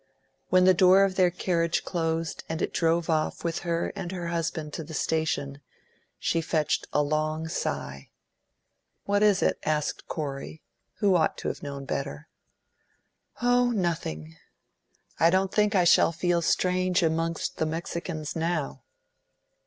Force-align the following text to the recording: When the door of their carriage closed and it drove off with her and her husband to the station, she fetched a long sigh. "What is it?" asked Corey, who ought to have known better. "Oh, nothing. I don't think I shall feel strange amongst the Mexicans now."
When 0.49 0.63
the 0.63 0.73
door 0.73 1.03
of 1.03 1.13
their 1.13 1.29
carriage 1.29 1.85
closed 1.85 2.43
and 2.49 2.59
it 2.59 2.73
drove 2.73 3.07
off 3.07 3.43
with 3.43 3.59
her 3.59 3.89
and 3.95 4.11
her 4.11 4.29
husband 4.29 4.73
to 4.73 4.83
the 4.83 4.95
station, 4.95 5.61
she 6.17 6.41
fetched 6.41 6.87
a 6.91 7.03
long 7.03 7.47
sigh. 7.47 8.09
"What 9.03 9.21
is 9.21 9.43
it?" 9.43 9.59
asked 9.63 10.07
Corey, 10.07 10.63
who 11.01 11.15
ought 11.15 11.37
to 11.37 11.49
have 11.49 11.61
known 11.61 11.85
better. 11.85 12.27
"Oh, 13.43 13.69
nothing. 13.69 14.37
I 15.19 15.29
don't 15.29 15.53
think 15.53 15.75
I 15.75 15.83
shall 15.83 16.11
feel 16.11 16.41
strange 16.41 17.03
amongst 17.03 17.57
the 17.57 17.67
Mexicans 17.67 18.35
now." 18.35 18.81